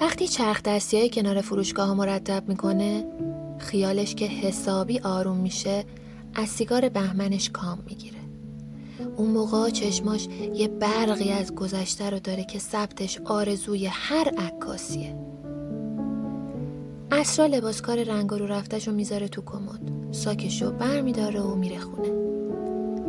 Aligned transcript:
وقتی 0.00 0.28
چرخ 0.28 0.62
دستی 0.62 0.98
های 0.98 1.10
کنار 1.10 1.40
فروشگاه 1.40 1.86
ها 1.86 1.94
مرتب 1.94 2.48
می‌کنه 2.48 3.04
خیالش 3.58 4.14
که 4.14 4.26
حسابی 4.26 4.98
آروم 4.98 5.36
میشه 5.36 5.84
از 6.34 6.48
سیگار 6.48 6.88
بهمنش 6.88 7.50
کام 7.50 7.78
می‌گیره. 7.86 8.18
اون 9.16 9.30
موقع 9.30 9.70
چشماش 9.70 10.28
یه 10.54 10.68
برقی 10.68 11.30
از 11.30 11.54
گذشته 11.54 12.10
رو 12.10 12.18
داره 12.18 12.44
که 12.44 12.58
ثبتش 12.58 13.18
آرزوی 13.24 13.86
هر 13.86 14.28
عکاسیه. 14.38 15.16
اسرا 17.12 17.46
لباسکار 17.46 18.02
رنگ 18.02 18.30
رو 18.30 18.46
رفتش 18.46 18.88
رو 18.88 18.94
می‌ذاره 18.94 19.28
تو 19.28 19.42
کمد. 19.42 19.80
ساکش 20.12 20.62
رو 20.62 20.70
بر 20.70 21.00
میداره 21.00 21.40
و 21.40 21.54
میره 21.54 21.78
خونه 21.78 22.08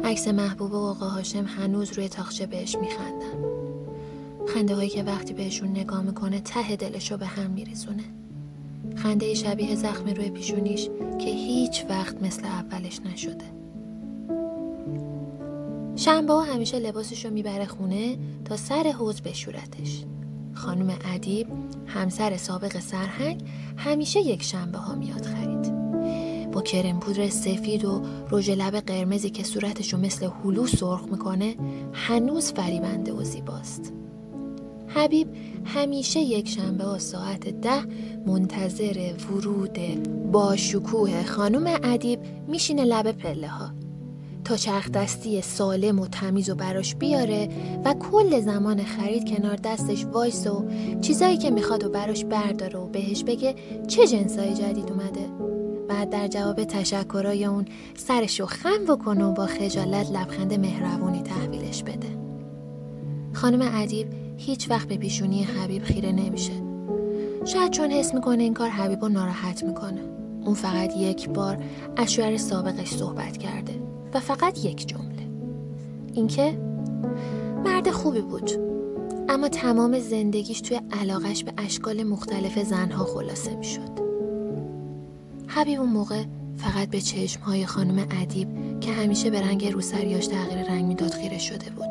عکس 0.04 0.28
محبوب 0.28 0.72
و 0.72 0.78
آقا 0.78 1.06
هاشم 1.06 1.46
هنوز 1.46 1.94
روی 1.94 2.10
تاخچه 2.10 2.46
بهش 2.46 2.76
میخندن. 2.76 3.65
خنده 4.48 4.76
هایی 4.76 4.90
که 4.90 5.04
وقتی 5.04 5.34
بهشون 5.34 5.70
نگاه 5.70 6.02
می‌کنه 6.02 6.40
ته 6.40 6.76
دلشو 6.76 7.18
به 7.18 7.26
هم 7.26 7.52
میریزونه. 7.52 8.04
خنده 8.96 9.34
شبیه 9.34 9.76
زخم 9.76 10.06
روی 10.06 10.30
پیشونیش 10.30 10.90
که 11.20 11.30
هیچ 11.30 11.86
وقت 11.90 12.22
مثل 12.22 12.46
اولش 12.46 13.00
نشده. 13.14 13.46
شنبه 15.96 16.34
ها 16.34 16.42
همیشه 16.42 16.80
لباسش 16.80 17.26
رو 17.26 17.32
می‌بره 17.32 17.66
خونه 17.66 18.18
تا 18.46 18.58
سر 18.58 18.84
حوز 18.84 19.22
بشورتش. 19.22 20.04
خانم 20.54 20.98
ادیب 21.14 21.48
همسر 21.88 22.38
سابق 22.38 22.80
سرهنگ 22.80 23.44
همیشه 23.78 24.20
یک 24.20 24.44
شنبه 24.44 24.78
ها 24.78 24.96
میاد 24.96 25.26
خرید. 25.26 25.76
با 26.52 26.62
کرم 26.62 27.00
پودر 27.00 27.30
سفید 27.30 27.86
و 27.86 28.02
رژ 28.32 28.50
لب 28.50 28.76
قرمزی 28.76 29.30
که 29.30 29.44
صورتش 29.44 29.94
رو 29.94 30.00
مثل 30.00 30.30
هلو 30.44 30.68
سرخ 30.68 31.08
می‌کنه 31.12 31.56
هنوز 31.94 32.52
فریبنده 32.52 33.14
و 33.14 33.24
زیباست. 33.24 33.94
حبیب 34.96 35.28
همیشه 35.66 36.20
یک 36.20 36.50
شنبه 36.50 36.86
و 36.86 37.00
ساعت 37.00 37.48
ده 37.50 37.86
منتظر 38.26 39.14
ورود 39.32 39.80
با 40.32 40.56
شکوه 40.56 41.24
خانم 41.24 41.80
ادیب 41.84 42.20
میشینه 42.48 42.84
لب 42.84 43.12
پله 43.12 43.48
ها 43.48 43.72
تا 44.44 44.56
چرخ 44.56 44.92
دستی 44.92 45.42
سالم 45.42 46.00
و 46.00 46.08
تمیز 46.08 46.50
و 46.50 46.56
براش 46.56 46.96
بیاره 46.96 47.50
و 47.86 47.94
کل 47.94 48.40
زمان 48.40 48.84
خرید 48.84 49.30
کنار 49.30 49.56
دستش 49.56 50.06
وایس 50.06 50.48
و 50.48 50.66
چیزایی 51.02 51.38
که 51.38 51.52
می‌خواد 51.52 51.84
و 51.84 51.90
براش 51.90 52.26
برداره 52.26 52.80
و 52.80 52.88
بهش 52.88 53.24
بگه 53.24 53.56
چه 53.88 54.08
جنسای 54.08 54.54
جدید 54.54 54.92
اومده. 54.92 55.28
بعد 55.88 56.10
در 56.10 56.28
جواب 56.28 56.64
تشکرای 56.64 57.46
اون 57.46 57.66
سرشو 57.96 58.46
خم 58.46 58.86
بکنه 58.88 59.26
و 59.26 59.34
با 59.34 59.46
خجالت 59.46 60.12
لبخند 60.12 60.54
مهربونی 60.54 61.22
تحویلش 61.22 61.84
بده. 61.84 62.08
خانم 63.34 63.70
ادیب 63.74 64.25
هیچ 64.38 64.70
وقت 64.70 64.88
به 64.88 64.98
پیشونی 64.98 65.44
حبیب 65.44 65.84
خیره 65.84 66.12
نمیشه. 66.12 66.54
شاید 67.46 67.72
چون 67.72 67.92
حس 67.92 68.14
می‌کنه 68.14 68.44
این 68.44 68.54
کار 68.54 68.70
حبیب 68.70 69.02
رو 69.02 69.10
ناراحت 69.10 69.64
می‌کنه. 69.64 70.02
اون 70.46 70.54
فقط 70.54 70.98
یک 70.98 71.30
بار 71.30 71.58
از 71.98 72.14
شوهر 72.14 72.38
سابقش 72.38 72.88
صحبت 72.88 73.38
کرده 73.38 73.74
و 74.14 74.20
فقط 74.20 74.66
یک 74.66 74.88
جمله. 74.88 75.28
اینکه 76.14 76.58
مرد 77.66 77.92
خوبی 77.92 78.22
بود 78.22 78.52
اما 79.30 79.50
تمام 79.50 80.00
زندگیش 80.00 80.62
توی 80.62 80.80
علاقش 81.02 81.44
به 81.44 81.54
اشکال 81.58 82.04
مختلف 82.04 82.60
زنها 82.60 83.06
خلاصه 83.06 83.56
می‌شد. 83.56 84.06
حبیب 85.48 85.80
اون 85.80 85.90
موقع 85.90 86.24
فقط 86.58 86.90
به 86.90 87.02
چشمهای 87.02 87.66
خانم 87.66 88.08
ادیب 88.22 88.80
که 88.80 88.92
همیشه 88.92 89.30
به 89.30 89.42
رنگ 89.42 89.68
روسریاش 89.68 90.28
تغییر 90.28 90.68
رنگ 90.68 90.86
می‌داد 90.86 91.12
خیره 91.12 91.38
شده 91.38 91.70
بود. 91.70 91.85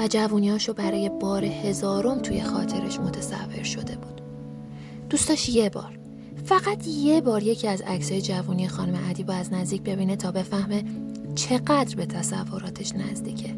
و 0.00 0.08
جوونیاشو 0.08 0.72
برای 0.72 1.08
بار 1.08 1.44
هزارم 1.44 2.18
توی 2.18 2.42
خاطرش 2.42 3.00
متصور 3.00 3.62
شده 3.62 3.96
بود. 3.96 4.20
دوستاش 5.10 5.48
یه 5.48 5.70
بار 5.70 5.98
فقط 6.44 6.86
یه 6.86 7.20
بار 7.20 7.42
یکی 7.42 7.68
از 7.68 7.82
عکسای 7.82 8.20
جوونی 8.22 8.68
خانم 8.68 9.00
ادیب 9.10 9.30
از 9.30 9.52
نزدیک 9.52 9.82
ببینه 9.82 10.16
تا 10.16 10.32
بفهمه 10.32 10.84
چقدر 11.34 11.96
به 11.96 12.06
تصوراتش 12.06 12.92
نزدیکه. 12.94 13.54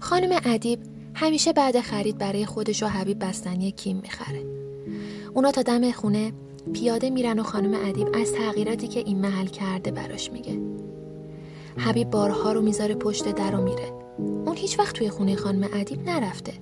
خانم 0.00 0.40
ادیب 0.44 0.78
همیشه 1.14 1.52
بعد 1.52 1.80
خرید 1.80 2.18
برای 2.18 2.46
خودش 2.46 2.82
و 2.82 2.86
حبیب 2.86 3.24
بستنی 3.24 3.72
کیم 3.72 4.00
می‌خره. 4.02 4.44
اونا 5.34 5.50
تا 5.50 5.62
دم 5.62 5.90
خونه 5.90 6.32
پیاده 6.72 7.10
میرن 7.10 7.38
و 7.38 7.42
خانم 7.42 7.88
ادیب 7.88 8.08
از 8.14 8.32
تغییراتی 8.32 8.88
که 8.88 9.00
این 9.00 9.18
محل 9.18 9.46
کرده 9.46 9.90
براش 9.90 10.32
میگه. 10.32 10.81
حبیب 11.78 12.10
بارها 12.10 12.52
رو 12.52 12.60
می‌ذاره 12.60 12.94
پشت 12.94 13.34
در 13.34 13.54
و 13.54 13.62
میره. 13.62 13.92
اون 14.18 14.56
هیچ 14.56 14.78
وقت 14.78 14.94
توی 14.94 15.10
خونه 15.10 15.36
خانم 15.36 15.68
ادیب 15.72 16.08
نرفته. 16.08 16.52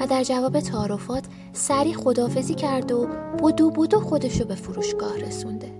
و 0.00 0.06
در 0.06 0.22
جواب 0.22 0.60
تعارفات 0.60 1.24
سری 1.52 1.94
خدافزی 1.94 2.54
کرد 2.54 2.92
و 2.92 3.06
بودو 3.38 3.70
بودو 3.70 4.00
خودشو 4.00 4.44
به 4.44 4.54
فروشگاه 4.54 5.18
رسونده. 5.18 5.72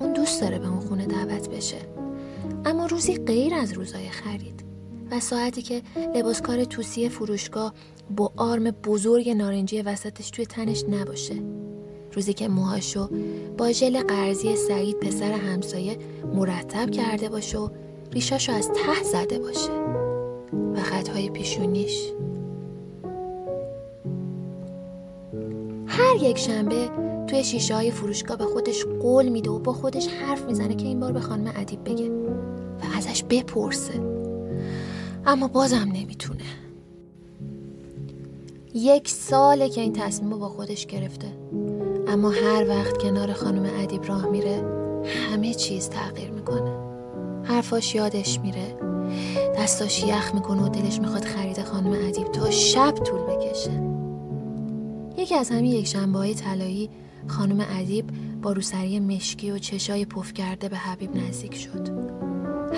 اون 0.00 0.12
دوست 0.12 0.40
داره 0.40 0.58
به 0.58 0.68
اون 0.68 0.80
خونه 0.80 1.06
دعوت 1.06 1.48
بشه. 1.48 1.78
اما 2.64 2.86
روزی 2.86 3.14
غیر 3.16 3.54
از 3.54 3.72
روزای 3.72 4.08
خرید. 4.08 4.64
و 5.10 5.20
ساعتی 5.20 5.62
که 5.62 5.82
لباسکار 6.14 6.64
توسی 6.64 7.08
فروشگاه 7.08 7.74
با 8.16 8.32
آرم 8.36 8.70
بزرگ 8.70 9.30
نارنجی 9.30 9.82
وسطش 9.82 10.30
توی 10.30 10.46
تنش 10.46 10.84
نباشه. 10.88 11.34
روزی 12.18 12.32
که 12.32 12.48
موهاشو 12.48 13.08
با 13.58 13.72
ژل 13.72 14.02
قرضی 14.02 14.56
سعید 14.56 15.00
پسر 15.00 15.32
همسایه 15.32 15.98
مرتب 16.34 16.90
کرده 16.90 17.28
باشه 17.28 17.58
و 17.58 17.68
ریشاشو 18.12 18.52
از 18.52 18.68
ته 18.68 19.02
زده 19.04 19.38
باشه 19.38 19.70
و 20.74 20.80
خطهای 20.80 21.30
پیشونیش. 21.30 22.12
هر 25.86 26.16
یک 26.22 26.38
شنبه 26.38 26.90
توی 27.26 27.44
شیشه 27.44 27.74
های 27.74 27.90
فروشگاه 27.90 28.36
به 28.36 28.44
خودش 28.44 28.84
قول 28.84 29.28
میده 29.28 29.50
و 29.50 29.58
با 29.58 29.72
خودش 29.72 30.06
حرف 30.06 30.44
می‌زنه 30.44 30.74
که 30.74 30.86
این 30.86 31.00
بار 31.00 31.12
به 31.12 31.20
خانم 31.20 31.52
ادیب 31.56 31.84
بگه 31.84 32.10
و 32.10 32.96
ازش 32.96 33.24
بپرسه. 33.24 33.94
اما 35.26 35.48
بازم 35.48 35.88
نمی‌تونه. 35.94 36.44
یک 38.74 39.08
ساله 39.08 39.68
که 39.68 39.80
این 39.80 39.92
تصمیم 39.92 40.30
رو 40.30 40.38
با 40.38 40.48
خودش 40.48 40.86
گرفته. 40.86 41.26
اما 42.08 42.30
هر 42.30 42.68
وقت 42.68 42.98
کنار 42.98 43.32
خانم 43.32 43.70
ادیب 43.82 44.04
راه 44.04 44.26
میره 44.26 44.62
همه 45.04 45.54
چیز 45.54 45.88
تغییر 45.88 46.30
می‌کنه. 46.30 46.72
حرفاش 47.44 47.94
یادش 47.94 48.40
میره. 48.40 48.76
دستاش 49.58 50.04
یخ 50.04 50.34
می‌کنه 50.34 50.62
و 50.62 50.68
دلش 50.68 51.00
می‌خواد 51.00 51.24
خرید 51.24 51.62
خانم 51.62 51.92
ادیب 51.92 52.32
تا 52.32 52.50
شب 52.50 52.94
طول 52.94 53.20
بکشه. 53.20 53.82
یکی 55.16 55.34
از 55.34 55.50
همین 55.50 55.72
یک 55.72 55.86
شنبه 55.86 56.18
های 56.18 56.34
طلایی 56.34 56.90
خانم 57.26 57.66
ادیب 57.78 58.04
با 58.42 58.52
روسری 58.52 59.00
مشکی 59.00 59.50
و 59.50 59.58
چشای 59.58 60.04
پف 60.04 60.32
کرده 60.32 60.68
به 60.68 60.76
حبیب 60.76 61.16
نزدیک 61.16 61.54
شد. 61.54 61.88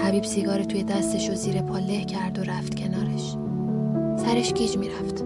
حبیب 0.04 0.24
سیگار 0.24 0.64
توی 0.64 0.82
دستش 0.82 1.30
و 1.30 1.34
زیر 1.34 1.62
پا 1.62 1.78
له 1.78 2.04
کرد 2.04 2.38
و 2.38 2.42
رفت 2.42 2.74
کنارش. 2.74 3.36
سرش 4.16 4.52
گیج 4.52 4.76
می‌رفت. 4.76 5.24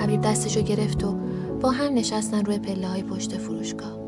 حبیب 0.00 0.20
دستشو 0.20 0.60
گرفت 0.60 1.04
و 1.04 1.18
با 1.60 1.70
هم 1.70 1.94
نشستن 1.94 2.44
روی 2.44 2.58
پله 2.58 2.88
های 2.88 3.02
پشت 3.02 3.38
فروشگاه. 3.38 3.98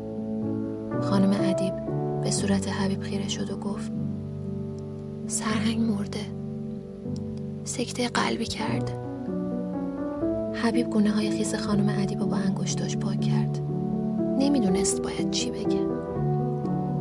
خانم 1.01 1.37
ادیب 1.41 1.73
به 2.21 2.31
صورت 2.31 2.67
حبیب 2.67 3.01
خیره 3.01 3.27
شد 3.27 3.51
و 3.51 3.57
گفت 3.57 3.91
سرهنگ 5.27 5.79
مرده. 5.79 6.19
سکته 7.63 8.07
قلبی 8.07 8.45
کرد. 8.45 8.91
حبیب 10.53 10.89
گونه 10.89 11.11
های 11.11 11.31
خیس 11.31 11.55
خانم 11.55 11.95
ادیب 12.01 12.19
با 12.19 12.35
انگشتاش 12.35 12.97
پاک 12.97 13.21
کرد. 13.21 13.59
نمی‌دونست 14.39 15.01
باید 15.01 15.31
چی 15.31 15.51
بگه. 15.51 15.87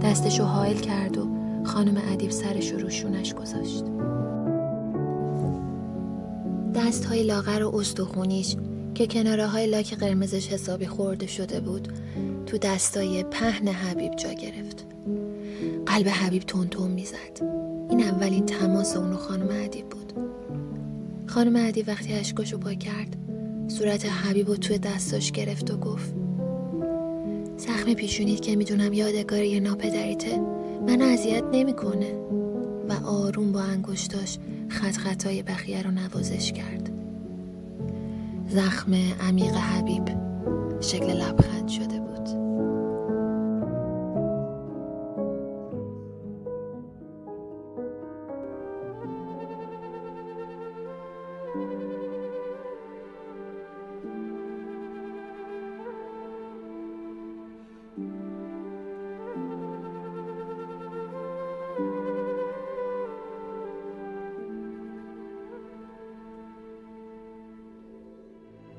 دستشو 0.02 0.44
حائل 0.44 0.76
کرد 0.76 1.18
و 1.18 1.26
خانم 1.64 1.96
ادیب 2.12 2.30
سرش 2.30 2.72
رو 2.72 2.78
روشونش 2.78 3.34
گذاشت. 3.34 3.84
دست 6.74 7.04
های 7.04 7.22
لاغر 7.22 7.62
و 7.62 7.76
استخونیش 7.76 8.56
که 8.96 9.06
کناره 9.06 9.46
های 9.46 9.66
لاک 9.66 9.94
قرمزش 9.94 10.48
حسابی 10.48 10.86
خورده 10.86 11.26
شده 11.26 11.60
بود 11.60 11.88
تو 12.46 12.58
دستای 12.58 13.24
پهن 13.24 13.68
حبیب 13.68 14.16
جا 14.16 14.32
گرفت. 14.32 14.86
قلب 15.86 16.08
حبیب 16.08 16.42
تون 16.42 16.90
می‌زد. 16.90 17.42
این 17.90 18.00
اولین 18.00 18.46
تماس 18.46 18.96
اونو 18.96 19.16
خانم 19.16 19.48
ادیب 19.64 19.88
بود. 19.88 20.12
خانم 21.26 21.66
ادیب 21.66 21.88
وقتی 21.88 22.12
اشکاشو 22.12 22.58
پا 22.58 22.74
کرد 22.74 23.16
صورت 23.68 24.06
حبیب 24.06 24.48
رو 24.48 24.56
توی 24.56 24.78
دستاش 24.78 25.32
گرفت 25.32 25.70
و 25.70 25.76
گفت 25.76 26.14
زخم 27.56 27.94
پیشونید 27.94 28.40
که 28.40 28.56
می‌دونم 28.56 28.92
یادگار 28.92 29.42
یه 29.42 29.60
ناپدریته 29.60 30.38
منو 30.86 31.04
اذیت 31.04 31.44
نمی‌کنه. 31.52 32.12
و 32.88 33.06
آروم 33.06 33.52
با 33.52 33.60
انگشتاش 33.60 34.38
خط 34.68 34.96
خطای 34.96 35.42
بخیه 35.42 35.82
رو 35.82 35.90
نوازش 35.90 36.52
کرد. 36.52 36.85
زخم 38.48 38.94
عمیق 39.20 39.54
حبیب 39.54 40.04
شکل 40.80 41.12
لبخند 41.12 41.68
شده 41.68 42.00
بود. 42.00 42.45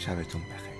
شبتون 0.00 0.42
بخیر. 0.42 0.79